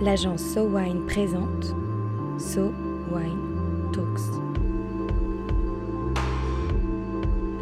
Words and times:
l'agence 0.00 0.40
So 0.40 0.62
Wine 0.62 1.04
présente 1.06 1.74
So 2.38 2.72
Wine 3.12 3.36
Talks. 3.92 4.40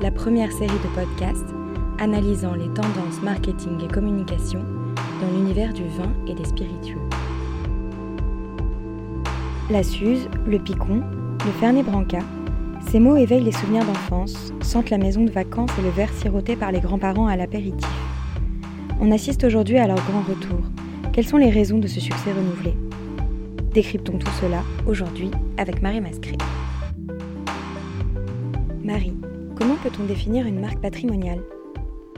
La 0.00 0.12
première 0.12 0.52
série 0.52 0.68
de 0.68 0.94
podcasts 0.94 1.52
analysant 1.98 2.54
les 2.54 2.68
tendances 2.68 3.20
marketing 3.24 3.82
et 3.84 3.88
communication 3.88 4.60
dans 5.20 5.36
l'univers 5.36 5.72
du 5.72 5.82
vin 5.82 6.12
et 6.28 6.34
des 6.34 6.44
spiritueux. 6.44 7.00
La 9.68 9.82
Suze, 9.82 10.28
le 10.46 10.60
Picon, 10.60 11.02
le 11.44 11.52
Fernet 11.58 11.82
Branca, 11.82 12.20
ces 12.88 13.00
mots 13.00 13.16
éveillent 13.16 13.44
les 13.44 13.52
souvenirs 13.52 13.84
d'enfance, 13.84 14.52
sentent 14.60 14.90
la 14.90 14.98
maison 14.98 15.24
de 15.24 15.30
vacances 15.30 15.76
et 15.76 15.82
le 15.82 15.90
verre 15.90 16.12
siroté 16.12 16.54
par 16.54 16.70
les 16.70 16.80
grands-parents 16.80 17.26
à 17.26 17.34
l'apéritif. 17.34 17.90
On 19.00 19.10
assiste 19.10 19.42
aujourd'hui 19.42 19.78
à 19.78 19.88
leur 19.88 19.96
grand 19.96 20.22
retour 20.22 20.60
quelles 21.18 21.26
sont 21.26 21.36
les 21.36 21.50
raisons 21.50 21.78
de 21.78 21.88
ce 21.88 21.98
succès 21.98 22.32
renouvelé? 22.32 22.74
Décryptons 23.74 24.18
tout 24.18 24.30
cela 24.40 24.62
aujourd'hui 24.86 25.32
avec 25.56 25.82
Marie 25.82 26.00
Mascré. 26.00 26.36
Marie, 28.84 29.14
comment 29.56 29.74
peut-on 29.82 30.04
définir 30.04 30.46
une 30.46 30.60
marque 30.60 30.80
patrimoniale? 30.80 31.40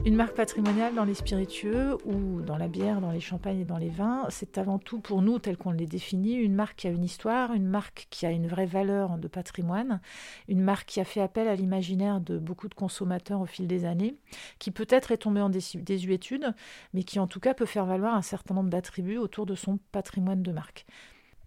Une 0.03 0.15
marque 0.15 0.35
patrimoniale 0.35 0.95
dans 0.95 1.03
les 1.03 1.13
spiritueux 1.13 1.95
ou 2.05 2.41
dans 2.41 2.57
la 2.57 2.67
bière, 2.67 3.01
dans 3.01 3.11
les 3.11 3.19
champagnes 3.19 3.59
et 3.59 3.65
dans 3.65 3.77
les 3.77 3.89
vins, 3.89 4.25
c'est 4.29 4.57
avant 4.57 4.79
tout 4.79 4.99
pour 4.99 5.21
nous, 5.21 5.37
tel 5.37 5.57
qu'on 5.57 5.71
les 5.71 5.85
définit, 5.85 6.33
une 6.33 6.55
marque 6.55 6.77
qui 6.77 6.87
a 6.87 6.89
une 6.89 7.03
histoire, 7.03 7.53
une 7.53 7.67
marque 7.67 8.07
qui 8.09 8.25
a 8.25 8.31
une 8.31 8.47
vraie 8.47 8.65
valeur 8.65 9.19
de 9.19 9.27
patrimoine, 9.27 10.01
une 10.47 10.61
marque 10.61 10.87
qui 10.87 10.99
a 10.99 11.03
fait 11.03 11.21
appel 11.21 11.47
à 11.47 11.55
l'imaginaire 11.55 12.19
de 12.19 12.39
beaucoup 12.39 12.67
de 12.67 12.73
consommateurs 12.73 13.41
au 13.41 13.45
fil 13.45 13.67
des 13.67 13.85
années, 13.85 14.15
qui 14.57 14.71
peut-être 14.71 15.11
est 15.11 15.17
tombée 15.17 15.41
en 15.41 15.49
désuétude, 15.49 16.55
mais 16.95 17.03
qui 17.03 17.19
en 17.19 17.27
tout 17.27 17.39
cas 17.39 17.53
peut 17.53 17.67
faire 17.67 17.85
valoir 17.85 18.15
un 18.15 18.23
certain 18.23 18.55
nombre 18.55 18.71
d'attributs 18.71 19.17
autour 19.17 19.45
de 19.45 19.53
son 19.53 19.77
patrimoine 19.91 20.41
de 20.41 20.51
marque. 20.51 20.87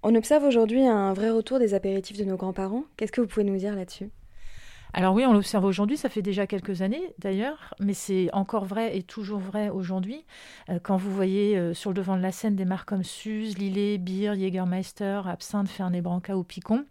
On 0.05 0.15
observe 0.15 0.45
aujourd'hui 0.45 0.87
un 0.87 1.13
vrai 1.13 1.31
retour 1.31 1.59
des 1.59 1.75
apéritifs 1.75 2.19
de 2.19 2.25
nos 2.25 2.37
grands-parents. 2.37 2.85
Qu'est-ce 2.97 3.11
que 3.11 3.21
vous 3.21 3.27
pouvez 3.27 3.45
nous 3.45 3.57
dire 3.57 3.75
là-dessus? 3.75 4.11
Alors 4.97 5.13
oui, 5.13 5.27
on 5.27 5.33
l'observe 5.33 5.65
aujourd'hui, 5.65 5.97
ça 5.97 6.09
fait 6.09 6.23
déjà 6.23 6.47
quelques 6.47 6.81
années 6.81 7.13
d'ailleurs, 7.19 7.75
mais 7.81 7.95
c'est 7.95 8.29
encore 8.33 8.65
vrai 8.65 8.97
et 8.97 9.03
toujours 9.03 9.41
vrai 9.41 9.69
aujourd'hui. 9.69 10.25
Euh, 10.69 10.79
quand 10.81 10.97
vous 10.97 11.13
voyez 11.13 11.59
euh, 11.59 11.75
sur 11.75 11.91
le 11.91 11.95
devant 11.95 12.17
de 12.17 12.23
la 12.23 12.31
scène 12.31 12.55
des 12.55 12.65
marques 12.65 12.91
comme 12.91 13.03
Suze, 13.03 13.59
Lillet, 13.59 13.99
Beer, 13.99 14.35
Jägermeister, 14.39 15.23
Absinthe, 15.27 15.69
Fernet 15.69 16.01
Branca 16.01 16.37
ou 16.37 16.45
Picon, 16.45 16.85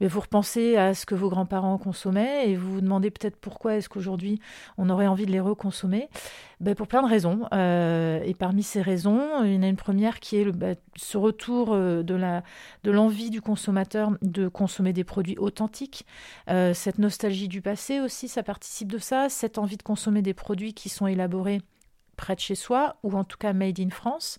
vous 0.00 0.20
repensez 0.20 0.76
à 0.76 0.94
ce 0.94 1.04
que 1.04 1.14
vos 1.14 1.28
grands-parents 1.28 1.76
consommaient 1.76 2.48
et 2.48 2.56
vous 2.56 2.74
vous 2.74 2.80
demandez 2.80 3.10
peut-être 3.10 3.36
pourquoi 3.36 3.76
est-ce 3.76 3.90
qu'aujourd'hui 3.90 4.40
on 4.78 4.88
aurait 4.88 5.06
envie 5.06 5.26
de 5.26 5.30
les 5.30 5.40
reconsommer. 5.40 6.08
Ben 6.60 6.74
pour 6.74 6.86
plein 6.86 7.02
de 7.02 7.08
raisons. 7.08 7.46
Euh, 7.52 8.22
et 8.24 8.32
parmi 8.32 8.62
ces 8.62 8.80
raisons, 8.80 9.44
il 9.44 9.54
y 9.54 9.58
en 9.58 9.62
a 9.62 9.68
une 9.68 9.76
première 9.76 10.18
qui 10.18 10.36
est 10.36 10.44
le, 10.44 10.52
ben, 10.52 10.76
ce 10.96 11.18
retour 11.18 11.76
de, 11.76 12.02
de 12.02 12.90
l'envie 12.90 13.28
du 13.28 13.42
consommateur 13.42 14.12
de 14.22 14.48
consommer 14.48 14.92
des 14.92 15.04
produits 15.04 15.36
authentiques, 15.38 16.06
cette 16.46 16.98
nostalgie 16.98 17.33
du 17.48 17.60
passé 17.60 18.00
aussi, 18.00 18.28
ça 18.28 18.42
participe 18.42 18.90
de 18.90 18.98
ça, 18.98 19.28
cette 19.28 19.58
envie 19.58 19.76
de 19.76 19.82
consommer 19.82 20.22
des 20.22 20.34
produits 20.34 20.74
qui 20.74 20.88
sont 20.88 21.06
élaborés 21.06 21.60
près 22.16 22.34
de 22.34 22.40
chez 22.40 22.54
soi, 22.54 22.96
ou 23.02 23.16
en 23.16 23.24
tout 23.24 23.36
cas 23.36 23.52
made 23.52 23.80
in 23.80 23.90
France. 23.90 24.38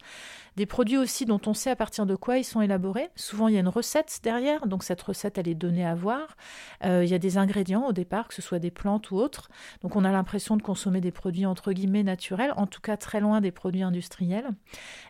Des 0.56 0.66
produits 0.66 0.98
aussi 0.98 1.26
dont 1.26 1.42
on 1.48 1.54
sait 1.54 1.70
à 1.70 1.76
partir 1.76 2.06
de 2.06 2.16
quoi 2.16 2.38
ils 2.38 2.46
sont 2.46 2.62
élaborés. 2.62 3.10
Souvent, 3.16 3.50
il 3.50 3.56
y 3.56 3.58
a 3.58 3.60
une 3.60 3.68
recette 3.68 4.20
derrière, 4.24 4.68
donc 4.68 4.84
cette 4.84 5.02
recette, 5.02 5.38
elle 5.38 5.50
est 5.50 5.56
donnée 5.56 5.86
à 5.86 5.96
voir. 5.96 6.38
Euh, 6.86 7.04
il 7.04 7.10
y 7.10 7.14
a 7.14 7.20
des 7.20 7.38
ingrédients 7.38 7.86
au 7.88 7.92
départ, 7.92 8.30
que 8.30 8.34
ce 8.34 8.42
soit 8.42 8.60
des 8.60 8.72
plantes 8.72 9.12
ou 9.12 9.18
autres. 9.18 9.50
Donc, 9.82 9.98
on 9.98 10.06
a 10.06 10.12
l'impression 10.12 10.56
de 10.56 10.62
consommer 10.62 11.02
des 11.02 11.12
produits 11.12 11.46
entre 11.46 11.74
guillemets 11.74 12.04
naturels, 12.04 12.54
en 12.56 12.68
tout 12.68 12.80
cas 12.80 12.96
très 12.96 13.20
loin 13.20 13.42
des 13.42 13.52
produits 13.52 13.84
industriels. 13.84 14.48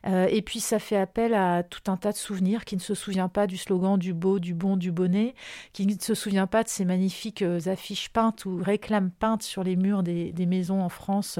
Euh, 0.07 0.27
et 0.31 0.41
puis, 0.41 0.59
ça 0.59 0.79
fait 0.79 0.97
appel 0.97 1.35
à 1.35 1.61
tout 1.61 1.91
un 1.91 1.97
tas 1.97 2.11
de 2.11 2.17
souvenirs 2.17 2.65
qui 2.65 2.75
ne 2.75 2.81
se 2.81 2.95
souvient 2.95 3.29
pas 3.29 3.45
du 3.45 3.57
slogan 3.57 3.99
du 3.99 4.15
beau, 4.15 4.39
du 4.39 4.55
bon, 4.55 4.77
du 4.77 4.91
bonnet, 4.91 5.35
qui 5.73 5.85
ne 5.85 5.93
se 5.99 6.15
souvient 6.15 6.47
pas 6.47 6.63
de 6.63 6.69
ces 6.69 6.85
magnifiques 6.85 7.43
euh, 7.43 7.59
affiches 7.67 8.09
peintes 8.09 8.45
ou 8.45 8.57
réclames 8.63 9.11
peintes 9.11 9.43
sur 9.43 9.63
les 9.63 9.75
murs 9.75 10.01
des, 10.01 10.31
des 10.31 10.45
maisons 10.47 10.81
en 10.81 10.89
France 10.89 11.39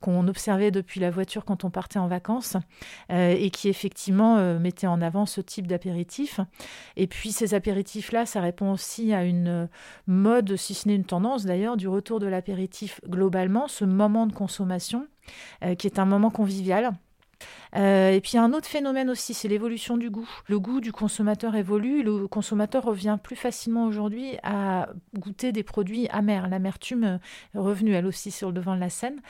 qu'on 0.00 0.28
observait 0.28 0.70
depuis 0.70 1.00
la 1.00 1.10
voiture 1.10 1.46
quand 1.46 1.64
on 1.64 1.70
partait 1.70 1.98
en 1.98 2.08
vacances 2.08 2.56
et 3.38 3.50
qui 3.50 3.68
effectivement 3.68 4.36
euh, 4.36 4.58
mettait 4.58 4.86
en 4.86 5.00
avant 5.00 5.26
ce 5.26 5.40
type 5.40 5.66
d'apéritif. 5.66 6.40
Et 6.96 7.06
puis 7.06 7.32
ces 7.32 7.54
apéritifs-là, 7.54 8.26
ça 8.26 8.40
répond 8.40 8.72
aussi 8.72 9.12
à 9.12 9.24
une 9.24 9.68
mode, 10.06 10.56
si 10.56 10.74
ce 10.74 10.88
n'est 10.88 10.94
une 10.94 11.04
tendance 11.04 11.44
d'ailleurs, 11.44 11.76
du 11.76 11.88
retour 11.88 12.20
de 12.20 12.26
l'apéritif 12.26 13.00
globalement, 13.08 13.68
ce 13.68 13.84
moment 13.84 14.26
de 14.26 14.32
consommation 14.32 15.06
euh, 15.62 15.74
qui 15.74 15.86
est 15.86 15.98
un 15.98 16.04
moment 16.04 16.30
convivial 16.30 16.92
euh, 17.76 18.10
et 18.10 18.20
puis 18.20 18.38
un 18.38 18.52
autre 18.52 18.66
phénomène 18.66 19.10
aussi, 19.10 19.34
c'est 19.34 19.48
l'évolution 19.48 19.96
du 19.96 20.10
goût. 20.10 20.28
Le 20.46 20.58
goût 20.58 20.80
du 20.80 20.92
consommateur 20.92 21.54
évolue, 21.54 22.02
le 22.02 22.26
consommateur 22.26 22.84
revient 22.84 23.18
plus 23.22 23.36
facilement 23.36 23.86
aujourd'hui 23.86 24.36
à 24.42 24.88
goûter 25.16 25.52
des 25.52 25.62
produits 25.62 26.08
amers. 26.08 26.48
L'amertume 26.48 27.18
revenue 27.54 27.92
elle 27.92 28.06
aussi 28.06 28.30
sur 28.30 28.48
le 28.48 28.54
devant 28.54 28.74
de 28.74 28.80
la 28.80 28.90
scène. 28.90 29.20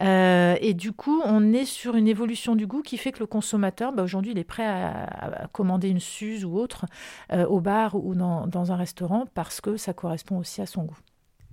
Euh, 0.00 0.56
et 0.60 0.74
du 0.74 0.92
coup, 0.92 1.20
on 1.24 1.52
est 1.52 1.64
sur 1.64 1.96
une 1.96 2.08
évolution 2.08 2.54
du 2.56 2.66
goût 2.66 2.82
qui 2.82 2.96
fait 2.96 3.12
que 3.12 3.20
le 3.20 3.26
consommateur, 3.26 3.92
bah, 3.92 4.02
aujourd'hui, 4.02 4.32
il 4.32 4.38
est 4.38 4.44
prêt 4.44 4.66
à, 4.66 5.48
commander 5.52 5.88
une 5.88 6.00
Suze 6.00 6.44
ou 6.44 6.56
autre 6.56 6.86
euh, 7.32 7.46
au 7.46 7.60
bar 7.60 7.94
ou 7.94 8.14
dans, 8.14 8.46
dans 8.46 8.72
un 8.72 8.76
restaurant 8.76 9.24
parce 9.34 9.60
que 9.60 9.76
ça 9.76 9.92
correspond 9.92 10.38
aussi 10.38 10.60
à 10.60 10.66
son 10.66 10.84
goût. 10.84 10.98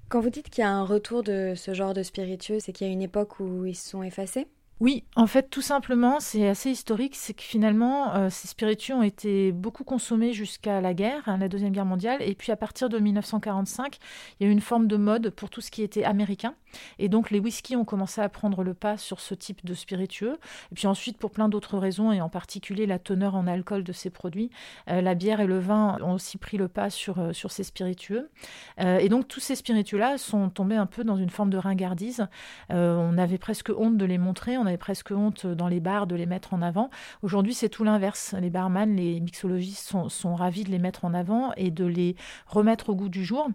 Quand 0.07 0.21
vous 0.21 0.29
dites 0.29 0.49
qu'il 0.49 0.61
y 0.61 0.65
a 0.65 0.71
un 0.71 0.85
retour 0.85 1.23
de 1.23 1.53
ce 1.55 1.73
genre 1.73 1.93
de 1.93 2.03
spiritueux, 2.03 2.59
c'est 2.59 2.71
qu'il 2.71 2.85
y 2.85 2.89
a 2.89 2.93
une 2.93 3.01
époque 3.01 3.39
où 3.39 3.65
ils 3.65 3.75
se 3.75 3.89
sont 3.89 4.03
effacés? 4.03 4.47
Oui, 4.81 5.05
en 5.15 5.25
fait, 5.25 5.49
tout 5.49 5.61
simplement, 5.61 6.19
c'est 6.19 6.49
assez 6.49 6.69
historique, 6.69 7.15
c'est 7.15 7.33
que 7.33 7.43
finalement, 7.43 8.13
euh, 8.13 8.29
ces 8.29 8.49
spiritueux 8.49 8.93
ont 8.93 9.03
été 9.03 9.53
beaucoup 9.53 9.85
consommés 9.85 10.33
jusqu'à 10.33 10.81
la 10.81 10.93
guerre, 10.93 11.21
hein, 11.27 11.37
la 11.37 11.47
Deuxième 11.47 11.71
Guerre 11.71 11.85
mondiale, 11.85 12.21
et 12.21 12.35
puis 12.35 12.51
à 12.51 12.57
partir 12.57 12.89
de 12.89 12.99
1945, 12.99 13.99
il 14.37 14.43
y 14.43 14.45
a 14.45 14.49
eu 14.49 14.51
une 14.51 14.59
forme 14.59 14.87
de 14.87 14.97
mode 14.97 15.29
pour 15.29 15.49
tout 15.49 15.61
ce 15.61 15.71
qui 15.71 15.81
était 15.81 16.03
américain, 16.03 16.55
et 16.99 17.07
donc 17.07 17.31
les 17.31 17.39
whiskies 17.39 17.77
ont 17.77 17.85
commencé 17.85 18.19
à 18.19 18.27
prendre 18.27 18.65
le 18.65 18.73
pas 18.73 18.97
sur 18.97 19.21
ce 19.21 19.33
type 19.33 19.65
de 19.65 19.73
spiritueux, 19.73 20.37
et 20.73 20.75
puis 20.75 20.87
ensuite, 20.87 21.17
pour 21.19 21.31
plein 21.31 21.47
d'autres 21.47 21.77
raisons, 21.77 22.11
et 22.11 22.19
en 22.19 22.27
particulier 22.27 22.85
la 22.85 22.99
teneur 22.99 23.35
en 23.35 23.47
alcool 23.47 23.81
de 23.81 23.93
ces 23.93 24.09
produits, 24.09 24.49
euh, 24.89 24.99
la 24.99 25.15
bière 25.15 25.39
et 25.39 25.47
le 25.47 25.59
vin 25.59 25.97
ont 26.01 26.15
aussi 26.15 26.37
pris 26.37 26.57
le 26.57 26.67
pas 26.67 26.89
sur, 26.89 27.19
euh, 27.19 27.31
sur 27.31 27.49
ces 27.49 27.63
spiritueux, 27.63 28.29
et 28.77 29.07
donc 29.07 29.29
tous 29.29 29.39
ces 29.39 29.55
spiritueux-là 29.55 30.17
sont 30.17 30.49
tombés 30.49 30.75
un 30.75 30.85
peu 30.85 31.05
dans 31.05 31.15
une 31.15 31.29
forme 31.29 31.49
de 31.49 31.57
ringardise, 31.57 32.27
on 32.69 33.17
avait 33.17 33.37
presque 33.37 33.69
honte 33.69 33.95
de 33.95 34.03
les 34.03 34.17
montrer, 34.17 34.57
on 34.57 34.64
avait 34.65 34.77
presque 34.77 35.11
honte 35.11 35.45
dans 35.45 35.67
les 35.67 35.79
bars 35.79 36.07
de 36.07 36.15
les 36.15 36.25
mettre 36.25 36.53
en 36.53 36.61
avant. 36.61 36.89
Aujourd'hui, 37.21 37.53
c'est 37.53 37.69
tout 37.69 37.83
l'inverse. 37.83 38.35
Les 38.39 38.49
barman, 38.49 38.95
les 38.95 39.19
mixologistes 39.19 39.95
sont, 40.09 40.35
ravis 40.35 40.63
de 40.63 40.71
les 40.71 40.79
mettre 40.79 41.05
en 41.05 41.13
avant 41.13 41.53
et 41.55 41.71
de 41.71 41.85
les 41.85 42.15
remettre 42.47 42.89
au 42.89 42.95
goût 42.95 43.09
du 43.09 43.23
jour. 43.23 43.47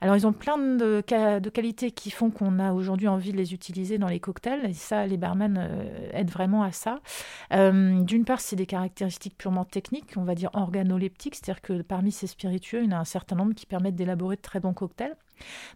Alors, 0.00 0.16
ils 0.16 0.26
ont 0.26 0.32
plein 0.32 0.58
de, 0.58 1.02
de 1.38 1.50
qualités 1.50 1.90
qui 1.90 2.10
font 2.10 2.30
qu'on 2.30 2.58
a 2.58 2.72
aujourd'hui 2.72 3.08
envie 3.08 3.32
de 3.32 3.36
les 3.36 3.54
utiliser 3.54 3.98
dans 3.98 4.08
les 4.08 4.20
cocktails. 4.20 4.64
Et 4.66 4.74
ça, 4.74 5.06
les 5.06 5.16
barman 5.16 5.56
euh, 5.58 6.10
aident 6.12 6.30
vraiment 6.30 6.62
à 6.62 6.72
ça. 6.72 7.00
Euh, 7.52 8.02
d'une 8.02 8.24
part, 8.24 8.40
c'est 8.40 8.56
des 8.56 8.66
caractéristiques 8.66 9.36
purement 9.36 9.64
techniques, 9.64 10.14
on 10.16 10.24
va 10.24 10.34
dire 10.34 10.50
organoleptiques, 10.52 11.34
c'est-à-dire 11.34 11.62
que 11.62 11.82
parmi 11.82 12.12
ces 12.12 12.26
spiritueux, 12.26 12.82
il 12.84 12.90
y 12.90 12.94
en 12.94 12.96
a 12.96 13.00
un 13.00 13.04
certain 13.04 13.36
nombre 13.36 13.54
qui 13.54 13.66
permettent 13.66 13.96
d'élaborer 13.96 14.36
de 14.36 14.42
très 14.42 14.60
bons 14.60 14.74
cocktails. 14.74 15.16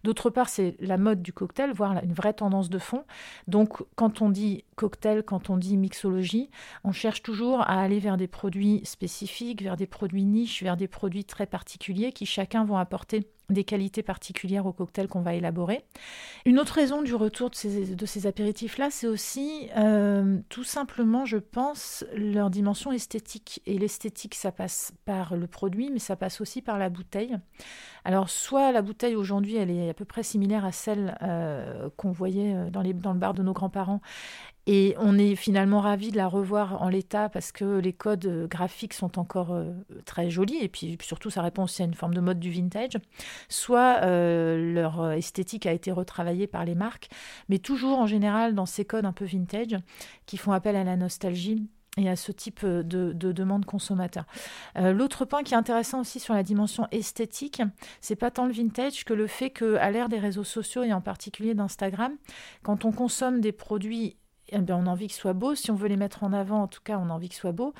D'autre 0.04 0.30
part, 0.30 0.48
c'est 0.48 0.76
la 0.80 0.98
mode 0.98 1.22
du 1.22 1.32
cocktail, 1.32 1.72
voire 1.72 2.02
une 2.02 2.12
vraie 2.12 2.32
tendance 2.32 2.70
de 2.70 2.78
fond. 2.78 3.04
Donc, 3.48 3.82
quand 3.94 4.22
on 4.22 4.30
dit 4.30 4.64
cocktail, 4.76 5.22
quand 5.22 5.50
on 5.50 5.56
dit 5.56 5.76
mixologie, 5.76 6.50
on 6.84 6.92
cherche 6.92 7.22
toujours 7.22 7.60
à 7.62 7.80
aller 7.80 7.98
vers 7.98 8.16
des 8.16 8.28
produits 8.28 8.80
spécifiques, 8.84 9.62
vers 9.62 9.76
des 9.76 9.86
produits 9.86 10.24
niches, 10.24 10.62
vers 10.62 10.76
des 10.76 10.88
produits 10.88 11.24
très 11.24 11.46
particuliers 11.46 12.12
qui 12.12 12.26
chacun 12.26 12.64
vont 12.64 12.76
apporter 12.76 13.26
des 13.52 13.64
qualités 13.64 14.02
particulières 14.02 14.66
au 14.66 14.72
cocktail 14.72 15.08
qu'on 15.08 15.20
va 15.20 15.34
élaborer. 15.34 15.84
Une 16.44 16.58
autre 16.58 16.74
raison 16.74 17.02
du 17.02 17.14
retour 17.14 17.50
de 17.50 18.06
ces, 18.06 18.26
apéritifs-là, 18.26 18.90
c'est 18.90 19.06
aussi 19.06 19.68
euh, 19.76 20.38
tout 20.48 20.64
simplement, 20.64 21.24
je 21.24 21.38
pense, 21.38 22.04
leur 22.14 22.50
dimension 22.50 22.92
esthétique. 22.92 23.62
Et 23.66 23.78
l'esthétique, 23.78 24.34
ça 24.34 24.52
passe 24.52 24.92
par 25.04 25.36
le 25.36 25.46
produit, 25.46 25.90
mais 25.90 25.98
ça 25.98 26.16
passe 26.16 26.40
aussi 26.40 26.62
par 26.62 26.78
la 26.78 26.88
bouteille. 26.88 27.36
Alors, 28.04 28.28
soit 28.30 28.72
la 28.72 28.82
bouteille 28.82 29.14
aujourd'hui, 29.14 29.56
elle 29.56 29.70
est 29.70 29.90
à 29.90 29.94
peu 29.94 30.04
près 30.04 30.22
similaire 30.22 30.64
à 30.64 30.72
celle 30.72 31.16
euh, 31.22 31.88
qu'on 31.96 32.10
voyait 32.10 32.54
euh, 32.54 32.70
dans, 32.70 32.82
le 32.82 32.92
bar 32.92 33.34
de 33.34 33.42
nos 33.42 33.52
grands-parents, 33.52 34.00
et 34.66 34.94
on 34.98 35.18
est 35.18 35.34
finalement 35.34 35.80
ravi 35.80 36.12
de 36.12 36.16
la 36.16 36.28
revoir 36.28 36.80
en 36.82 36.88
l'état 36.88 37.28
parce 37.28 37.50
que 37.50 37.78
les 37.78 37.92
codes 37.92 38.26
euh, 38.26 38.46
graphiques 38.46 38.94
sont 38.94 39.18
encore 39.18 39.52
euh, 39.52 39.72
très 40.04 40.30
jolis 40.30 40.58
et 40.60 40.68
puis 40.68 40.96
surtout 41.02 41.30
ça 41.30 41.42
répond 41.42 41.64
aussi 41.64 41.82
à 41.82 41.84
une 41.84 41.94
forme 41.94 42.14
de 42.14 42.20
mode 42.20 42.38
du 42.38 42.50
vintage. 42.50 42.92
Soit 43.48 44.02
euh, 44.02 44.72
leur 44.72 45.12
esthétique 45.12 45.66
a 45.66 45.72
été 45.72 45.90
retravaillée 45.90 46.46
par 46.46 46.64
les 46.64 46.76
marques, 46.76 47.08
mais 47.48 47.58
toujours 47.58 47.98
en 47.98 48.06
général 48.06 48.54
dans 48.54 48.66
ces 48.66 48.84
codes 48.84 49.04
un 49.04 49.12
peu 49.12 49.24
vintage 49.24 49.76
qui 50.26 50.36
font 50.36 50.52
appel 50.52 50.76
à 50.76 50.84
la 50.84 50.96
nostalgie 50.96 51.66
et 51.98 52.08
à 52.08 52.16
ce 52.16 52.32
type 52.32 52.64
de, 52.64 53.12
demande 53.12 53.66
consommateur. 53.66 54.24
L'autre 54.76 55.26
point 55.26 55.42
qui 55.42 55.52
est 55.52 55.58
intéressant 55.58 56.00
aussi 56.00 56.20
sur 56.20 56.32
la 56.32 56.42
dimension 56.42 56.88
esthétique, 56.90 57.60
c'est 58.00 58.16
pas 58.16 58.30
tant 58.30 58.46
le 58.46 58.52
vintage 58.52 59.04
que 59.04 59.12
le 59.12 59.26
fait 59.26 59.50
qu'à 59.50 59.90
l'ère 59.90 60.08
des 60.08 60.18
réseaux 60.18 60.42
sociaux 60.42 60.84
et 60.84 60.92
en 60.94 61.02
particulier 61.02 61.52
d'Instagram, 61.52 62.16
quand 62.62 62.86
on 62.86 62.92
consomme 62.92 63.42
des 63.42 63.52
produits 63.52 64.16
eh 64.52 64.58
ben, 64.58 64.76
on 64.76 64.86
a 64.86 64.90
envie 64.90 65.08
ce 65.08 65.18
soit 65.18 65.32
beau. 65.32 65.54
Si 65.54 65.70
on 65.70 65.74
veut 65.74 65.88
les 65.88 65.96
mettre 65.96 66.24
en 66.24 66.32
avant, 66.32 66.62
en 66.62 66.68
tout 66.68 66.82
cas, 66.82 66.98
on 66.98 67.10
a 67.10 67.12
envie 67.12 67.28
ce 67.28 67.40
soit 67.40 67.52
beau. 67.52 67.74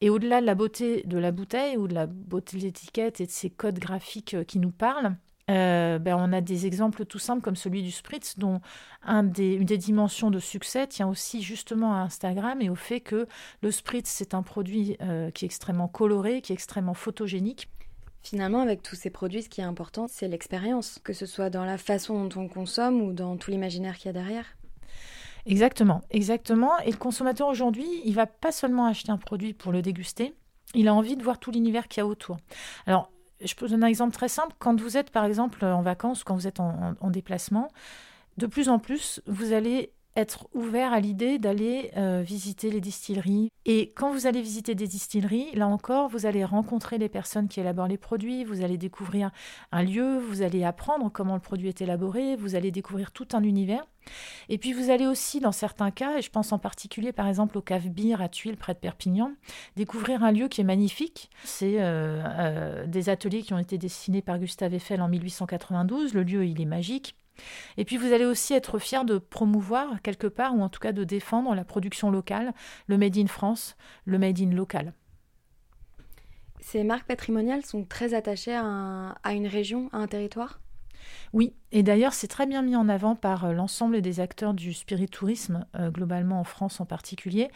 Et 0.00 0.10
au-delà 0.10 0.40
de 0.40 0.46
la 0.46 0.54
beauté 0.54 1.02
de 1.06 1.18
la 1.18 1.32
bouteille 1.32 1.76
ou 1.76 1.88
de 1.88 1.94
la 1.94 2.06
beauté 2.06 2.58
de 2.58 2.62
l'étiquette 2.62 3.20
et 3.20 3.26
de 3.26 3.30
ces 3.30 3.50
codes 3.50 3.78
graphiques 3.78 4.34
euh, 4.34 4.44
qui 4.44 4.58
nous 4.58 4.70
parlent, 4.70 5.16
euh, 5.48 6.00
ben 6.00 6.16
on 6.16 6.32
a 6.32 6.40
des 6.40 6.66
exemples 6.66 7.04
tout 7.04 7.20
simples 7.20 7.40
comme 7.40 7.54
celui 7.54 7.82
du 7.82 7.92
Spritz, 7.92 8.36
dont 8.36 8.60
une 9.06 9.30
des 9.30 9.78
dimensions 9.78 10.30
de 10.30 10.40
succès 10.40 10.88
tient 10.88 11.08
aussi 11.08 11.40
justement 11.40 11.94
à 11.94 11.98
Instagram 11.98 12.60
et 12.60 12.68
au 12.68 12.74
fait 12.74 13.00
que 13.00 13.28
le 13.62 13.70
Spritz, 13.70 14.08
c'est 14.08 14.34
un 14.34 14.42
produit 14.42 14.96
euh, 15.02 15.30
qui 15.30 15.44
est 15.44 15.46
extrêmement 15.46 15.88
coloré, 15.88 16.42
qui 16.42 16.52
est 16.52 16.54
extrêmement 16.54 16.94
photogénique. 16.94 17.68
Finalement, 18.22 18.60
avec 18.60 18.82
tous 18.82 18.96
ces 18.96 19.10
produits, 19.10 19.44
ce 19.44 19.48
qui 19.48 19.60
est 19.60 19.64
important, 19.64 20.08
c'est 20.08 20.26
l'expérience, 20.26 20.98
que 21.04 21.12
ce 21.12 21.26
soit 21.26 21.48
dans 21.48 21.64
la 21.64 21.78
façon 21.78 22.24
dont 22.24 22.40
on 22.42 22.48
consomme 22.48 23.00
ou 23.00 23.12
dans 23.12 23.36
tout 23.36 23.52
l'imaginaire 23.52 23.98
qu'il 23.98 24.06
y 24.06 24.08
a 24.08 24.12
derrière. 24.12 24.55
Exactement, 25.46 26.02
exactement. 26.10 26.76
Et 26.84 26.90
le 26.90 26.96
consommateur 26.96 27.48
aujourd'hui, 27.48 27.86
il 28.04 28.14
va 28.14 28.26
pas 28.26 28.50
seulement 28.52 28.86
acheter 28.86 29.12
un 29.12 29.16
produit 29.16 29.54
pour 29.54 29.72
le 29.72 29.80
déguster, 29.80 30.34
il 30.74 30.88
a 30.88 30.94
envie 30.94 31.16
de 31.16 31.22
voir 31.22 31.38
tout 31.38 31.52
l'univers 31.52 31.86
qu'il 31.88 32.00
y 32.00 32.02
a 32.02 32.06
autour. 32.06 32.36
Alors, 32.86 33.10
je 33.42 33.54
peux 33.54 33.68
donner 33.68 33.84
un 33.84 33.88
exemple 33.88 34.12
très 34.12 34.28
simple. 34.28 34.54
Quand 34.58 34.80
vous 34.80 34.96
êtes, 34.96 35.10
par 35.10 35.24
exemple, 35.24 35.64
en 35.64 35.82
vacances, 35.82 36.24
quand 36.24 36.34
vous 36.34 36.48
êtes 36.48 36.58
en, 36.58 36.94
en 37.00 37.10
déplacement, 37.10 37.68
de 38.38 38.46
plus 38.46 38.68
en 38.68 38.78
plus, 38.78 39.22
vous 39.26 39.52
allez 39.52 39.92
être 40.16 40.48
ouvert 40.54 40.92
à 40.92 41.00
l'idée 41.00 41.38
d'aller 41.38 41.90
euh, 41.96 42.22
visiter 42.22 42.70
les 42.70 42.80
distilleries. 42.80 43.50
Et 43.66 43.92
quand 43.94 44.10
vous 44.10 44.26
allez 44.26 44.40
visiter 44.40 44.74
des 44.74 44.86
distilleries, 44.86 45.54
là 45.54 45.66
encore, 45.68 46.08
vous 46.08 46.24
allez 46.26 46.44
rencontrer 46.44 46.98
les 46.98 47.08
personnes 47.08 47.48
qui 47.48 47.60
élaborent 47.60 47.86
les 47.86 47.98
produits, 47.98 48.44
vous 48.44 48.62
allez 48.62 48.78
découvrir 48.78 49.30
un 49.72 49.82
lieu, 49.82 50.18
vous 50.18 50.42
allez 50.42 50.64
apprendre 50.64 51.10
comment 51.12 51.34
le 51.34 51.40
produit 51.40 51.68
est 51.68 51.82
élaboré, 51.82 52.36
vous 52.36 52.54
allez 52.54 52.70
découvrir 52.70 53.12
tout 53.12 53.28
un 53.32 53.42
univers. 53.42 53.84
Et 54.48 54.56
puis 54.56 54.72
vous 54.72 54.90
allez 54.90 55.06
aussi, 55.06 55.40
dans 55.40 55.52
certains 55.52 55.90
cas, 55.90 56.18
et 56.18 56.22
je 56.22 56.30
pense 56.30 56.52
en 56.52 56.58
particulier 56.58 57.12
par 57.12 57.26
exemple 57.26 57.58
au 57.58 57.60
Cave 57.60 57.88
Beer 57.88 58.20
à 58.20 58.28
Tuiles 58.28 58.56
près 58.56 58.74
de 58.74 58.78
Perpignan, 58.78 59.32
découvrir 59.76 60.22
un 60.22 60.32
lieu 60.32 60.48
qui 60.48 60.60
est 60.60 60.64
magnifique. 60.64 61.30
C'est 61.44 61.80
euh, 61.80 62.22
euh, 62.24 62.86
des 62.86 63.08
ateliers 63.08 63.42
qui 63.42 63.52
ont 63.52 63.58
été 63.58 63.78
dessinés 63.78 64.22
par 64.22 64.38
Gustave 64.38 64.74
Eiffel 64.74 65.02
en 65.02 65.08
1892. 65.08 66.14
Le 66.14 66.22
lieu, 66.22 66.46
il 66.46 66.60
est 66.60 66.66
magique. 66.66 67.16
Et 67.76 67.84
puis 67.84 67.96
vous 67.96 68.12
allez 68.12 68.24
aussi 68.24 68.54
être 68.54 68.78
fier 68.78 69.04
de 69.04 69.18
promouvoir 69.18 70.00
quelque 70.02 70.26
part, 70.26 70.54
ou 70.54 70.62
en 70.62 70.68
tout 70.68 70.80
cas 70.80 70.92
de 70.92 71.04
défendre 71.04 71.54
la 71.54 71.64
production 71.64 72.10
locale, 72.10 72.52
le 72.86 72.98
Made 72.98 73.18
in 73.18 73.26
France, 73.26 73.76
le 74.04 74.18
Made 74.18 74.40
in 74.40 74.50
local. 74.50 74.92
Ces 76.60 76.82
marques 76.82 77.06
patrimoniales 77.06 77.64
sont 77.64 77.84
très 77.84 78.14
attachées 78.14 78.54
à, 78.54 79.16
à 79.22 79.32
une 79.34 79.46
région, 79.46 79.88
à 79.92 79.98
un 79.98 80.06
territoire? 80.06 80.60
Oui, 81.32 81.54
et 81.72 81.82
d'ailleurs 81.82 82.14
c'est 82.14 82.28
très 82.28 82.46
bien 82.46 82.62
mis 82.62 82.76
en 82.76 82.88
avant 82.88 83.16
par 83.16 83.44
euh, 83.44 83.52
l'ensemble 83.52 84.00
des 84.00 84.20
acteurs 84.20 84.54
du 84.54 84.72
spiritourisme, 84.72 85.66
euh, 85.74 85.90
globalement 85.90 86.40
en 86.40 86.44
France 86.44 86.80
en 86.80 86.86
particulier. 86.86 87.50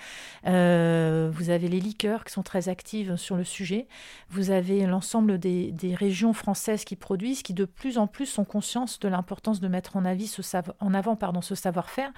Euh, 0.46 1.30
vous 1.32 1.48
avez 1.50 1.68
les 1.68 1.80
liqueurs 1.80 2.24
qui 2.24 2.32
sont 2.32 2.42
très 2.42 2.68
actives 2.68 3.16
sur 3.16 3.36
le 3.36 3.44
sujet. 3.44 3.86
Vous 4.28 4.50
avez 4.50 4.84
l'ensemble 4.84 5.38
des, 5.38 5.72
régions 5.94 6.32
françaises 6.32 6.84
qui 6.84 6.96
produisent, 6.96 7.42
qui 7.42 7.54
de 7.54 7.64
plus 7.64 7.98
en 7.98 8.06
plus 8.06 8.26
sont 8.26 8.44
conscientes 8.44 9.00
de 9.00 9.08
l'importance 9.08 9.60
de 9.60 9.68
mettre 9.68 9.96
en, 9.96 10.04
avis 10.04 10.26
ce 10.26 10.42
en 10.80 10.94
avant 10.94 11.16
ce 11.40 11.54
savoir-faire, 11.54 12.10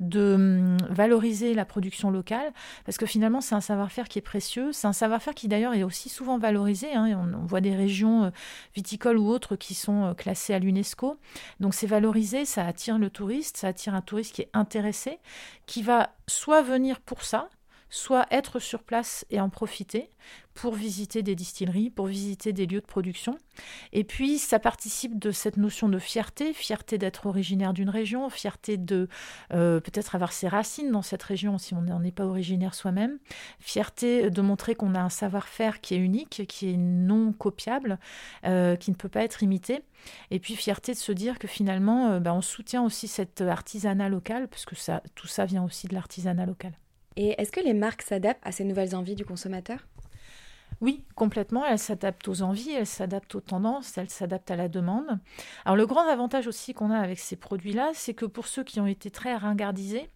de 0.00 0.34
hum, 0.34 0.76
valoriser 0.90 1.54
la 1.54 1.64
production 1.64 2.10
locale, 2.10 2.52
parce 2.84 2.98
que 2.98 3.06
finalement 3.06 3.40
c'est 3.40 3.54
un 3.54 3.60
savoir-faire 3.60 4.08
qui 4.08 4.18
est 4.18 4.22
précieux. 4.22 4.72
C'est 4.72 4.86
un 4.86 4.92
savoir-faire 4.92 5.34
qui 5.34 5.48
d'ailleurs 5.48 5.74
est 5.74 5.84
aussi 5.84 6.08
souvent 6.08 6.38
valorisé. 6.38 6.94
Hein, 6.94 7.28
on, 7.34 7.46
voit 7.46 7.60
des 7.60 7.74
régions 7.76 8.32
viticoles 8.74 9.18
ou 9.18 9.28
autres 9.28 9.56
qui 9.56 9.74
sont 9.74 10.14
classées 10.16 10.54
à 10.54 10.58
donc 11.60 11.74
c'est 11.74 11.86
valorisé, 11.86 12.44
ça 12.44 12.66
attire 12.66 12.98
le 12.98 13.10
touriste, 13.10 13.56
ça 13.56 13.68
attire 13.68 13.94
un 13.94 14.00
touriste 14.00 14.34
qui 14.34 14.42
est 14.42 14.50
intéressé, 14.52 15.18
qui 15.66 15.82
va 15.82 16.10
soit 16.26 16.62
venir 16.62 17.00
pour 17.00 17.22
ça, 17.22 17.48
soit 17.94 18.26
être 18.32 18.58
sur 18.58 18.82
place 18.82 19.24
et 19.30 19.40
en 19.40 19.48
profiter 19.48 20.10
pour 20.52 20.74
visiter 20.74 21.22
des 21.22 21.36
distilleries, 21.36 21.90
pour 21.90 22.06
visiter 22.06 22.52
des 22.52 22.66
lieux 22.66 22.80
de 22.80 22.86
production. 22.86 23.38
Et 23.92 24.02
puis, 24.02 24.38
ça 24.38 24.58
participe 24.58 25.16
de 25.16 25.30
cette 25.30 25.56
notion 25.56 25.88
de 25.88 26.00
fierté, 26.00 26.52
fierté 26.52 26.98
d'être 26.98 27.26
originaire 27.26 27.72
d'une 27.72 27.90
région, 27.90 28.28
fierté 28.30 28.78
de 28.78 29.08
euh, 29.52 29.78
peut-être 29.78 30.16
avoir 30.16 30.32
ses 30.32 30.48
racines 30.48 30.90
dans 30.90 31.02
cette 31.02 31.22
région 31.22 31.56
si 31.56 31.72
on 31.74 31.82
n'en 31.82 32.02
est 32.02 32.10
pas 32.10 32.26
originaire 32.26 32.74
soi-même, 32.74 33.18
fierté 33.60 34.28
de 34.28 34.42
montrer 34.42 34.74
qu'on 34.74 34.96
a 34.96 35.00
un 35.00 35.08
savoir-faire 35.08 35.80
qui 35.80 35.94
est 35.94 35.98
unique, 35.98 36.42
qui 36.48 36.70
est 36.70 36.76
non 36.76 37.32
copiable, 37.32 38.00
euh, 38.44 38.74
qui 38.74 38.90
ne 38.90 38.96
peut 38.96 39.08
pas 39.08 39.22
être 39.22 39.44
imité. 39.44 39.82
Et 40.32 40.40
puis, 40.40 40.56
fierté 40.56 40.94
de 40.94 40.98
se 40.98 41.12
dire 41.12 41.38
que 41.38 41.46
finalement, 41.46 42.08
euh, 42.08 42.18
bah, 42.18 42.34
on 42.34 42.42
soutient 42.42 42.82
aussi 42.82 43.06
cet 43.06 43.40
artisanat 43.40 44.08
local, 44.08 44.48
parce 44.48 44.64
que 44.64 44.74
tout 45.14 45.28
ça 45.28 45.44
vient 45.46 45.62
aussi 45.62 45.86
de 45.86 45.94
l'artisanat 45.94 46.46
local. 46.46 46.72
Et 47.16 47.40
est-ce 47.40 47.52
que 47.52 47.60
les 47.60 47.74
marques 47.74 48.02
s'adaptent 48.02 48.46
à 48.46 48.52
ces 48.52 48.64
nouvelles 48.64 48.94
envies 48.94 49.14
du 49.14 49.24
consommateur? 49.24 49.86
Oui, 50.80 51.04
complètement. 51.14 51.64
Elles 51.64 51.78
s'adaptent 51.78 52.26
aux 52.28 52.42
envies, 52.42 52.72
elles 52.72 52.86
s'adaptent 52.86 53.34
aux 53.36 53.40
tendances, 53.40 53.96
elles 53.96 54.10
s'adaptent 54.10 54.50
à 54.50 54.56
la 54.56 54.68
demande. 54.68 55.18
Alors 55.64 55.76
le 55.76 55.86
grand 55.86 56.08
avantage 56.08 56.46
aussi 56.46 56.74
qu'on 56.74 56.90
a 56.90 56.98
avec 56.98 57.18
ces 57.18 57.36
produits-là, 57.36 57.92
c'est 57.94 58.14
que 58.14 58.26
pour 58.26 58.46
ceux 58.46 58.64
qui 58.64 58.80
ont 58.80 58.86
été 58.86 59.10
très 59.10 59.36
ringardisés, 59.36 60.10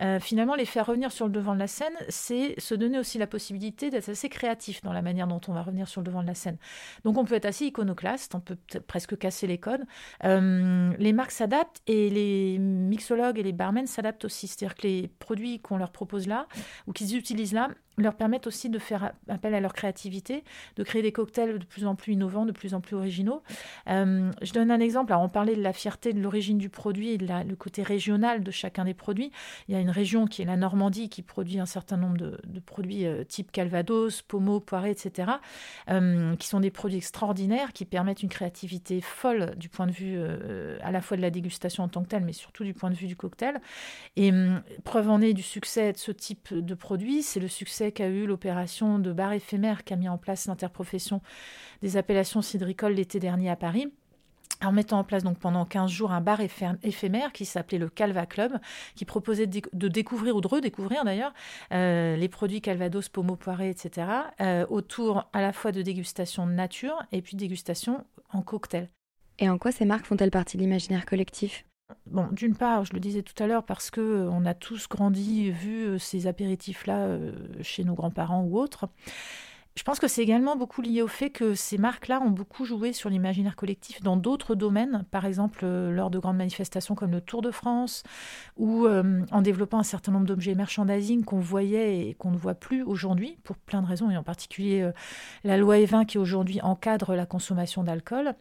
euh, 0.00 0.20
finalement, 0.20 0.54
les 0.54 0.64
faire 0.64 0.86
revenir 0.86 1.12
sur 1.12 1.26
le 1.26 1.32
devant 1.32 1.54
de 1.54 1.58
la 1.58 1.66
scène, 1.66 1.92
c'est 2.08 2.58
se 2.58 2.74
donner 2.74 2.98
aussi 2.98 3.18
la 3.18 3.26
possibilité 3.26 3.90
d'être 3.90 4.08
assez 4.08 4.28
créatif 4.28 4.82
dans 4.82 4.92
la 4.92 5.02
manière 5.02 5.26
dont 5.26 5.40
on 5.48 5.52
va 5.52 5.62
revenir 5.62 5.88
sur 5.88 6.00
le 6.00 6.06
devant 6.06 6.22
de 6.22 6.26
la 6.26 6.34
scène. 6.34 6.56
Donc, 7.04 7.18
on 7.18 7.24
peut 7.24 7.34
être 7.34 7.46
assez 7.46 7.66
iconoclaste, 7.66 8.34
on 8.34 8.40
peut 8.40 8.56
presque 8.86 9.18
casser 9.18 9.46
les 9.46 9.58
codes. 9.58 9.84
Euh, 10.24 10.92
les 10.98 11.12
marques 11.12 11.32
s'adaptent 11.32 11.82
et 11.86 12.10
les 12.10 12.58
mixologues 12.58 13.38
et 13.38 13.42
les 13.42 13.52
barmen 13.52 13.86
s'adaptent 13.86 14.24
aussi. 14.24 14.48
C'est-à-dire 14.48 14.74
que 14.74 14.86
les 14.86 15.08
produits 15.08 15.60
qu'on 15.60 15.76
leur 15.76 15.92
propose 15.92 16.26
là 16.26 16.46
ou 16.86 16.92
qu'ils 16.92 17.16
utilisent 17.16 17.52
là, 17.52 17.68
leur 17.98 18.14
permettent 18.14 18.46
aussi 18.46 18.70
de 18.70 18.78
faire 18.78 19.12
appel 19.28 19.54
à 19.54 19.60
leur 19.60 19.74
créativité, 19.74 20.44
de 20.76 20.82
créer 20.82 21.02
des 21.02 21.12
cocktails 21.12 21.58
de 21.58 21.64
plus 21.64 21.86
en 21.86 21.94
plus 21.94 22.14
innovants, 22.14 22.46
de 22.46 22.52
plus 22.52 22.74
en 22.74 22.80
plus 22.80 22.96
originaux. 22.96 23.42
Euh, 23.88 24.30
je 24.40 24.52
donne 24.52 24.70
un 24.70 24.80
exemple. 24.80 25.12
Alors, 25.12 25.22
on 25.24 25.28
parlait 25.28 25.56
de 25.56 25.62
la 25.62 25.72
fierté 25.72 26.12
de 26.12 26.20
l'origine 26.20 26.58
du 26.58 26.70
produit 26.70 27.10
et 27.10 27.18
de 27.18 27.26
le 27.26 27.56
côté 27.56 27.82
régional 27.82 28.42
de 28.42 28.50
chacun 28.50 28.84
des 28.84 28.94
produits. 28.94 29.30
Il 29.68 29.74
y 29.74 29.76
a 29.76 29.80
une 29.80 29.90
région 29.90 30.26
qui 30.26 30.42
est 30.42 30.46
la 30.46 30.56
Normandie 30.56 31.08
qui 31.08 31.22
produit 31.22 31.58
un 31.58 31.66
certain 31.66 31.96
nombre 31.96 32.16
de, 32.16 32.60
produits 32.64 33.06
euh, 33.06 33.24
type 33.24 33.52
Calvados, 33.52 34.22
Pommeau, 34.22 34.60
Poiré, 34.60 34.90
etc., 34.90 35.32
euh, 35.90 36.34
qui 36.36 36.48
sont 36.48 36.60
des 36.60 36.70
produits 36.70 36.98
extraordinaires 36.98 37.72
qui 37.72 37.84
permettent 37.84 38.22
une 38.22 38.28
créativité 38.28 39.00
folle 39.00 39.54
du 39.56 39.68
point 39.68 39.86
de 39.86 39.92
vue 39.92 40.18
à 40.82 40.90
la 40.90 41.00
fois 41.00 41.16
de 41.16 41.22
la 41.22 41.30
dégustation 41.30 41.84
en 41.84 41.88
tant 41.88 42.02
que 42.02 42.08
telle, 42.08 42.24
mais 42.24 42.32
surtout 42.32 42.64
du 42.64 42.74
point 42.74 42.90
de 42.90 42.94
vue 42.94 43.06
du 43.06 43.16
cocktail. 43.16 43.60
Et 44.16 44.32
preuve 44.84 45.10
en 45.10 45.20
est 45.20 45.34
du 45.34 45.42
succès 45.42 45.92
de 45.92 45.98
ce 45.98 46.12
type 46.12 46.54
de 46.54 46.74
produit, 46.74 47.22
c'est 47.22 47.40
le 47.40 47.48
succès 47.48 47.81
qu'a 47.90 48.08
eu 48.08 48.26
l'opération 48.26 48.98
de 48.98 49.12
bar 49.12 49.32
éphémère 49.32 49.82
qu'a 49.82 49.96
mis 49.96 50.08
en 50.08 50.18
place 50.18 50.46
l'interprofession 50.46 51.20
des 51.82 51.96
appellations 51.96 52.42
cidricoles 52.42 52.92
l'été 52.92 53.18
dernier 53.18 53.50
à 53.50 53.56
Paris 53.56 53.92
en 54.66 54.72
mettant 54.72 54.98
en 54.98 55.04
place 55.04 55.24
donc 55.24 55.38
pendant 55.38 55.64
15 55.64 55.90
jours 55.90 56.12
un 56.12 56.20
bar 56.20 56.40
éphémère 56.40 57.32
qui 57.32 57.44
s'appelait 57.44 57.78
le 57.78 57.88
Calva 57.88 58.26
Club, 58.26 58.58
qui 58.94 59.04
proposait 59.04 59.46
de, 59.46 59.88
découvrir 59.88 60.36
ou 60.36 60.40
de 60.40 60.48
redécouvrir 60.48 61.04
d'ailleurs 61.04 61.32
euh, 61.72 62.16
les 62.16 62.28
produits 62.28 62.60
Calvados, 62.60 63.08
Pomo, 63.08 63.36
Poiré, 63.36 63.70
etc. 63.70 64.06
Euh, 64.40 64.66
autour 64.68 65.28
à 65.32 65.40
la 65.40 65.52
fois 65.52 65.72
de 65.72 65.82
dégustation 65.82 66.46
nature 66.46 67.02
et 67.12 67.22
puis 67.22 67.36
dégustation 67.36 68.04
en 68.32 68.42
cocktail. 68.42 68.88
Et 69.38 69.48
en 69.48 69.58
quoi 69.58 69.72
ces 69.72 69.84
marques 69.84 70.06
font-elles 70.06 70.30
partie 70.30 70.56
de 70.56 70.62
l'imaginaire 70.62 71.06
collectif? 71.06 71.64
Bon, 72.06 72.28
d'une 72.32 72.54
part, 72.54 72.84
je 72.84 72.92
le 72.92 73.00
disais 73.00 73.22
tout 73.22 73.40
à 73.42 73.46
l'heure, 73.46 73.64
parce 73.64 73.90
que 73.90 74.00
euh, 74.00 74.30
on 74.30 74.44
a 74.44 74.54
tous 74.54 74.88
grandi, 74.88 75.50
vu 75.50 75.84
euh, 75.84 75.98
ces 75.98 76.26
apéritifs-là 76.26 76.98
euh, 77.06 77.32
chez 77.62 77.84
nos 77.84 77.94
grands-parents 77.94 78.42
ou 78.42 78.58
autres. 78.58 78.88
Je 79.74 79.84
pense 79.84 79.98
que 79.98 80.06
c'est 80.06 80.22
également 80.22 80.54
beaucoup 80.54 80.82
lié 80.82 81.00
au 81.00 81.08
fait 81.08 81.30
que 81.30 81.54
ces 81.54 81.78
marques-là 81.78 82.20
ont 82.20 82.30
beaucoup 82.30 82.66
joué 82.66 82.92
sur 82.92 83.08
l'imaginaire 83.08 83.56
collectif 83.56 84.02
dans 84.02 84.18
d'autres 84.18 84.54
domaines, 84.54 85.06
par 85.10 85.24
exemple 85.24 85.60
euh, 85.62 85.90
lors 85.90 86.10
de 86.10 86.18
grandes 86.18 86.36
manifestations 86.36 86.94
comme 86.94 87.10
le 87.10 87.22
Tour 87.22 87.40
de 87.40 87.50
France, 87.50 88.02
ou 88.58 88.84
euh, 88.84 89.24
en 89.30 89.40
développant 89.40 89.78
un 89.78 89.82
certain 89.82 90.12
nombre 90.12 90.26
d'objets 90.26 90.54
merchandising 90.54 91.24
qu'on 91.24 91.40
voyait 91.40 92.08
et 92.08 92.14
qu'on 92.14 92.30
ne 92.30 92.36
voit 92.36 92.54
plus 92.54 92.82
aujourd'hui, 92.82 93.38
pour 93.44 93.56
plein 93.56 93.80
de 93.80 93.86
raisons, 93.86 94.10
et 94.10 94.16
en 94.18 94.22
particulier 94.22 94.82
euh, 94.82 94.92
la 95.42 95.56
loi 95.56 95.78
E20 95.78 96.04
qui 96.04 96.18
aujourd'hui 96.18 96.60
encadre 96.60 97.14
la 97.14 97.24
consommation 97.24 97.82
d'alcool, 97.82 98.34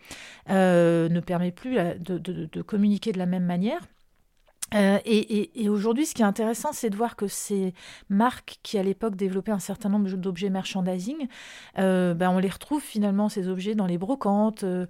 ne 0.50 1.20
permet 1.22 1.52
plus 1.52 1.78
de 2.00 2.62
communiquer 2.62 3.14
de 3.14 3.18
la 3.18 3.26
même 3.26 3.46
manière. 3.46 3.80
Euh, 4.74 5.00
et, 5.06 5.70
aujourd'hui, 5.70 6.06
ce 6.06 6.14
qui 6.14 6.22
est 6.22 6.26
intéressant, 6.26 6.72
c'est 6.72 6.90
de 6.90 6.96
voir 6.96 7.16
que 7.16 7.28
ces 7.28 7.74
marques 8.10 8.60
qui, 8.64 8.78
à 8.78 8.84
l'époque, 8.84 9.16
développaient 9.16 9.52
un 9.52 9.60
certain 9.60 9.90
nombre 9.90 10.10
d'objets 10.12 10.50
merchandising, 10.50 11.28
euh, 11.78 12.14
ben, 12.14 12.30
on 12.30 12.40
les 12.40 12.50
retrouve 12.50 12.82
finalement, 12.82 13.28
ces 13.28 13.48
objets, 13.50 13.76
dans 13.76 13.86
les 13.86 13.98
brocantes, 13.98 14.64
euh, 14.64 14.86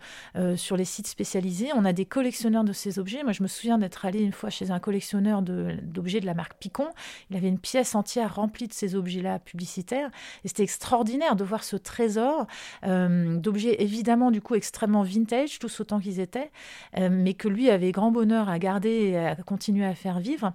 sur 0.55 0.77
les 0.77 0.85
sites 0.85 1.07
spécialisés. 1.07 1.69
On 1.75 1.85
a 1.85 1.93
des 1.93 2.05
collectionneurs 2.05 2.63
de 2.63 2.73
ces 2.73 3.00
objets. 3.00 3.23
Moi, 3.23 3.31
je 3.31 3.41
me 3.41 3.47
souviens 3.47 3.77
d'être 3.77 4.05
allée 4.05 4.21
une 4.21 4.33
fois 4.33 4.50
chez 4.50 4.71
un 4.71 4.79
collectionneur 4.79 5.41
d'objets 5.41 6.19
de, 6.19 6.25
la 6.25 6.33
marque 6.33 6.53
Picon. 6.59 6.88
Il 7.29 7.38
avait 7.38 7.50
une 7.50 7.59
pièce 7.59 7.95
entière 7.95 8.35
remplie 8.35 8.67
de 8.67 8.73
ces 8.73 8.95
objets-là 8.95 9.39
publicitaires. 9.39 10.11
Et 10.43 10.47
c'était 10.47 10.63
extraordinaire 10.63 11.35
de 11.35 11.43
voir 11.43 11.63
ce 11.63 11.75
trésor 11.75 12.45
d'objets, 12.83 13.81
évidemment, 13.81 14.31
du 14.31 14.41
coup, 14.41 14.55
extrêmement 14.55 15.03
vintage, 15.03 15.59
tous 15.59 15.79
autant 15.79 16.00
qu'ils 16.00 16.19
étaient, 16.19 16.51
mais 16.97 17.33
que 17.33 17.47
lui 17.47 17.69
avait 17.69 17.91
grand 17.91 18.11
bonheur 18.11 18.50
à 18.50 18.59
garder 18.59 18.89
et 18.89 19.17
à 19.17 19.35
continuer 19.35 19.70
à 19.79 19.95
faire 19.95 20.19
vivre. 20.19 20.53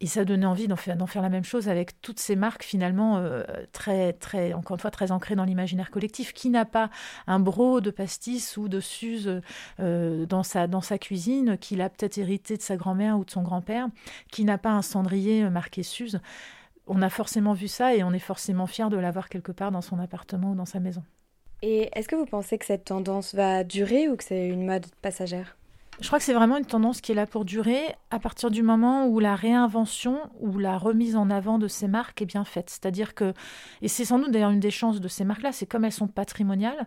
Et 0.00 0.06
ça 0.06 0.24
donnait 0.24 0.46
envie 0.46 0.66
d'en 0.66 0.76
faire, 0.76 1.22
la 1.22 1.28
même 1.28 1.44
chose 1.44 1.68
avec 1.68 2.00
toutes 2.00 2.18
ces 2.18 2.36
marques 2.36 2.64
finalement 2.64 3.18
euh, 3.18 3.42
très, 3.72 4.12
très, 4.12 4.52
encore 4.52 4.76
une 4.76 4.80
fois, 4.80 4.90
très 4.90 5.12
ancrées 5.12 5.36
dans 5.36 5.44
l'imaginaire 5.44 5.90
collectif. 5.90 6.32
Qui 6.32 6.50
n'a 6.50 6.64
pas 6.64 6.90
un 7.26 7.40
bro 7.40 7.80
de 7.80 7.90
pastis 7.90 8.56
ou 8.56 8.68
de 8.68 8.80
suze 8.80 9.40
euh, 9.80 10.26
dans, 10.26 10.42
sa, 10.42 10.66
dans 10.66 10.80
sa 10.80 10.98
cuisine, 10.98 11.56
qu'il 11.58 11.80
a 11.80 11.88
peut-être 11.88 12.18
hérité 12.18 12.56
de 12.56 12.62
sa 12.62 12.76
grand-mère 12.76 13.18
ou 13.18 13.24
de 13.24 13.30
son 13.30 13.42
grand-père, 13.42 13.88
qui 14.30 14.44
n'a 14.44 14.58
pas 14.58 14.70
un 14.70 14.82
cendrier 14.82 15.48
marqué 15.48 15.82
suze 15.82 16.20
on 16.86 17.02
a 17.02 17.08
forcément 17.08 17.54
vu 17.54 17.68
ça 17.68 17.94
et 17.94 18.02
on 18.02 18.12
est 18.12 18.18
forcément 18.18 18.66
fier 18.66 18.90
de 18.90 18.96
l'avoir 18.96 19.28
quelque 19.28 19.52
part 19.52 19.70
dans 19.70 19.80
son 19.80 19.98
appartement 19.98 20.50
ou 20.50 20.54
dans 20.54 20.66
sa 20.66 20.80
maison. 20.80 21.02
Et 21.62 21.88
est-ce 21.94 22.08
que 22.08 22.16
vous 22.16 22.26
pensez 22.26 22.58
que 22.58 22.66
cette 22.66 22.84
tendance 22.84 23.34
va 23.34 23.64
durer 23.64 24.08
ou 24.08 24.16
que 24.16 24.24
c'est 24.24 24.48
une 24.48 24.66
mode 24.66 24.86
passagère? 25.00 25.56
Je 26.00 26.06
crois 26.06 26.18
que 26.18 26.24
c'est 26.24 26.34
vraiment 26.34 26.56
une 26.56 26.64
tendance 26.64 27.00
qui 27.00 27.12
est 27.12 27.14
là 27.14 27.26
pour 27.26 27.44
durer 27.44 27.94
à 28.10 28.18
partir 28.18 28.50
du 28.50 28.62
moment 28.62 29.06
où 29.06 29.20
la 29.20 29.36
réinvention 29.36 30.18
ou 30.40 30.58
la 30.58 30.78
remise 30.78 31.16
en 31.16 31.30
avant 31.30 31.58
de 31.58 31.68
ces 31.68 31.88
marques 31.88 32.20
est 32.22 32.26
bien 32.26 32.44
faite. 32.44 32.70
C'est-à-dire 32.70 33.14
que, 33.14 33.32
et 33.82 33.88
c'est 33.88 34.04
sans 34.04 34.18
doute 34.18 34.30
d'ailleurs 34.30 34.50
une 34.50 34.60
des 34.60 34.70
chances 34.70 35.00
de 35.00 35.08
ces 35.08 35.24
marques-là, 35.24 35.52
c'est 35.52 35.66
comme 35.66 35.84
elles 35.84 35.92
sont 35.92 36.08
patrimoniales, 36.08 36.86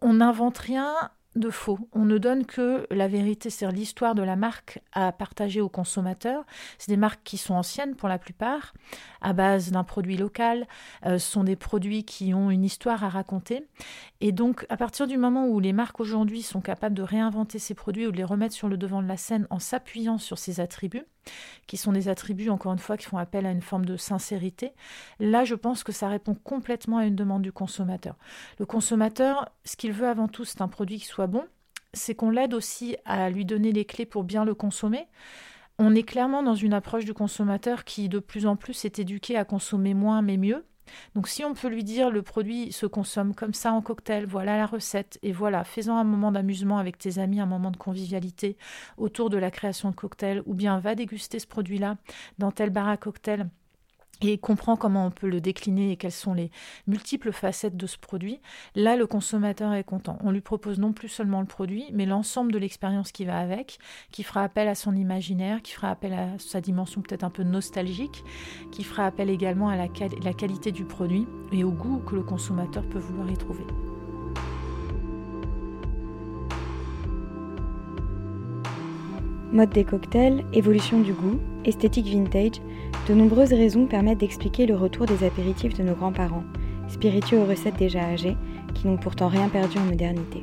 on 0.00 0.14
n'invente 0.14 0.58
rien 0.58 0.94
de 1.38 1.50
faux. 1.50 1.78
On 1.92 2.04
ne 2.04 2.18
donne 2.18 2.44
que 2.44 2.86
la 2.90 3.08
vérité, 3.08 3.50
c'est-à-dire 3.50 3.78
l'histoire 3.78 4.14
de 4.14 4.22
la 4.22 4.36
marque 4.36 4.80
à 4.92 5.12
partager 5.12 5.60
aux 5.60 5.68
consommateurs. 5.68 6.44
C'est 6.78 6.90
des 6.90 6.96
marques 6.96 7.20
qui 7.24 7.36
sont 7.36 7.54
anciennes 7.54 7.94
pour 7.94 8.08
la 8.08 8.18
plupart, 8.18 8.74
à 9.20 9.32
base 9.32 9.70
d'un 9.70 9.84
produit 9.84 10.16
local. 10.16 10.66
Euh, 11.06 11.18
ce 11.18 11.30
sont 11.30 11.44
des 11.44 11.56
produits 11.56 12.04
qui 12.04 12.34
ont 12.34 12.50
une 12.50 12.64
histoire 12.64 13.04
à 13.04 13.08
raconter. 13.08 13.66
Et 14.20 14.32
donc, 14.32 14.66
à 14.68 14.76
partir 14.76 15.06
du 15.06 15.16
moment 15.16 15.46
où 15.46 15.60
les 15.60 15.72
marques 15.72 16.00
aujourd'hui 16.00 16.42
sont 16.42 16.60
capables 16.60 16.94
de 16.94 17.02
réinventer 17.02 17.58
ces 17.58 17.74
produits 17.74 18.06
ou 18.06 18.12
de 18.12 18.16
les 18.16 18.24
remettre 18.24 18.54
sur 18.54 18.68
le 18.68 18.76
devant 18.76 19.02
de 19.02 19.08
la 19.08 19.16
scène 19.16 19.46
en 19.50 19.58
s'appuyant 19.58 20.18
sur 20.18 20.38
ces 20.38 20.60
attributs, 20.60 21.04
qui 21.66 21.76
sont 21.76 21.92
des 21.92 22.08
attributs, 22.08 22.50
encore 22.50 22.72
une 22.72 22.78
fois, 22.78 22.96
qui 22.96 23.06
font 23.06 23.18
appel 23.18 23.46
à 23.46 23.50
une 23.50 23.62
forme 23.62 23.84
de 23.84 23.96
sincérité, 23.96 24.72
là, 25.20 25.44
je 25.44 25.54
pense 25.54 25.84
que 25.84 25.92
ça 25.92 26.08
répond 26.08 26.34
complètement 26.34 26.98
à 26.98 27.04
une 27.06 27.16
demande 27.16 27.42
du 27.42 27.52
consommateur. 27.52 28.16
Le 28.58 28.66
consommateur, 28.66 29.48
ce 29.64 29.76
qu'il 29.76 29.92
veut 29.92 30.08
avant 30.08 30.28
tout, 30.28 30.44
c'est 30.44 30.60
un 30.60 30.68
produit 30.68 30.98
qui 30.98 31.06
soit 31.06 31.26
bon, 31.26 31.44
c'est 31.92 32.14
qu'on 32.14 32.30
l'aide 32.30 32.54
aussi 32.54 32.96
à 33.04 33.30
lui 33.30 33.44
donner 33.44 33.72
les 33.72 33.84
clés 33.84 34.06
pour 34.06 34.24
bien 34.24 34.44
le 34.44 34.54
consommer. 34.54 35.06
On 35.78 35.94
est 35.94 36.02
clairement 36.02 36.42
dans 36.42 36.54
une 36.54 36.74
approche 36.74 37.04
du 37.04 37.14
consommateur 37.14 37.84
qui 37.84 38.08
de 38.08 38.18
plus 38.18 38.46
en 38.46 38.56
plus 38.56 38.84
est 38.84 38.98
éduqué 38.98 39.36
à 39.36 39.44
consommer 39.44 39.94
moins 39.94 40.22
mais 40.22 40.36
mieux. 40.36 40.64
Donc 41.14 41.28
si 41.28 41.44
on 41.44 41.54
peut 41.54 41.68
lui 41.68 41.84
dire 41.84 42.10
le 42.10 42.22
produit 42.22 42.72
se 42.72 42.86
consomme 42.86 43.34
comme 43.34 43.54
ça 43.54 43.72
en 43.72 43.82
cocktail, 43.82 44.26
voilà 44.26 44.56
la 44.56 44.66
recette, 44.66 45.18
et 45.22 45.32
voilà, 45.32 45.64
fais-en 45.64 45.96
un 45.96 46.04
moment 46.04 46.32
d'amusement 46.32 46.78
avec 46.78 46.98
tes 46.98 47.18
amis, 47.18 47.40
un 47.40 47.46
moment 47.46 47.70
de 47.70 47.76
convivialité 47.76 48.56
autour 48.96 49.30
de 49.30 49.38
la 49.38 49.50
création 49.50 49.90
de 49.90 49.94
cocktails, 49.94 50.42
ou 50.46 50.54
bien 50.54 50.78
va 50.78 50.94
déguster 50.94 51.38
ce 51.38 51.46
produit-là 51.46 51.96
dans 52.38 52.52
tel 52.52 52.70
bar 52.70 52.88
à 52.88 52.96
cocktail 52.96 53.48
et 54.20 54.38
comprend 54.38 54.76
comment 54.76 55.06
on 55.06 55.10
peut 55.10 55.28
le 55.28 55.40
décliner 55.40 55.92
et 55.92 55.96
quelles 55.96 56.12
sont 56.12 56.34
les 56.34 56.50
multiples 56.86 57.32
facettes 57.32 57.76
de 57.76 57.86
ce 57.86 57.98
produit, 57.98 58.40
là 58.74 58.96
le 58.96 59.06
consommateur 59.06 59.72
est 59.74 59.84
content. 59.84 60.18
On 60.22 60.30
lui 60.30 60.40
propose 60.40 60.78
non 60.78 60.92
plus 60.92 61.08
seulement 61.08 61.40
le 61.40 61.46
produit, 61.46 61.86
mais 61.92 62.06
l'ensemble 62.06 62.52
de 62.52 62.58
l'expérience 62.58 63.12
qui 63.12 63.24
va 63.24 63.38
avec, 63.38 63.78
qui 64.10 64.22
fera 64.22 64.42
appel 64.42 64.68
à 64.68 64.74
son 64.74 64.94
imaginaire, 64.96 65.62
qui 65.62 65.72
fera 65.72 65.90
appel 65.90 66.12
à 66.12 66.38
sa 66.38 66.60
dimension 66.60 67.02
peut-être 67.02 67.24
un 67.24 67.30
peu 67.30 67.42
nostalgique, 67.42 68.24
qui 68.72 68.84
fera 68.84 69.06
appel 69.06 69.30
également 69.30 69.68
à 69.68 69.76
la, 69.76 69.88
qualité 69.88 70.72
du 70.72 70.84
produit 70.84 71.26
et 71.52 71.64
au 71.64 71.72
goût 71.72 71.98
que 71.98 72.14
le 72.14 72.22
consommateur 72.22 72.88
peut 72.88 72.98
vouloir 72.98 73.30
y 73.30 73.36
trouver. 73.36 73.64
Mode 79.50 79.70
des 79.70 79.84
cocktails, 79.84 80.44
évolution 80.52 81.00
du 81.00 81.14
goût, 81.14 81.38
esthétique 81.64 82.06
vintage, 82.06 82.60
de 83.08 83.14
nombreuses 83.14 83.54
raisons 83.54 83.86
permettent 83.86 84.18
d'expliquer 84.18 84.66
le 84.66 84.76
retour 84.76 85.06
des 85.06 85.24
apéritifs 85.24 85.72
de 85.72 85.82
nos 85.82 85.94
grands-parents, 85.94 86.44
spiritueux 86.88 87.38
aux 87.38 87.46
recettes 87.46 87.78
déjà 87.78 88.00
âgées, 88.00 88.36
qui 88.74 88.86
n'ont 88.86 88.98
pourtant 88.98 89.28
rien 89.28 89.48
perdu 89.48 89.78
en 89.78 89.84
modernité. 89.84 90.42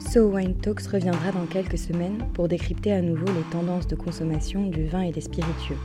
So 0.00 0.26
Wine 0.26 0.56
Talks 0.56 0.88
reviendra 0.88 1.30
dans 1.30 1.46
quelques 1.46 1.78
semaines 1.78 2.26
pour 2.34 2.48
décrypter 2.48 2.92
à 2.92 3.02
nouveau 3.02 3.26
les 3.26 3.48
tendances 3.52 3.86
de 3.86 3.94
consommation 3.94 4.66
du 4.66 4.84
vin 4.86 5.02
et 5.02 5.12
des 5.12 5.20
spiritueux. 5.20 5.78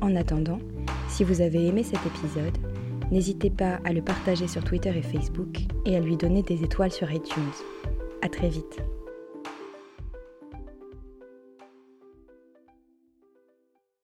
En 0.00 0.14
attendant, 0.14 0.60
si 1.08 1.24
vous 1.24 1.40
avez 1.40 1.66
aimé 1.66 1.82
cet 1.82 2.00
épisode, 2.06 2.56
n'hésitez 3.10 3.50
pas 3.50 3.80
à 3.84 3.92
le 3.92 4.02
partager 4.02 4.46
sur 4.46 4.62
Twitter 4.62 4.92
et 4.96 5.02
Facebook 5.02 5.62
et 5.84 5.96
à 5.96 6.00
lui 6.00 6.16
donner 6.16 6.42
des 6.42 6.62
étoiles 6.62 6.92
sur 6.92 7.12
iTunes. 7.12 7.42
À 8.24 8.28
très 8.30 8.48
vite. 8.48 8.80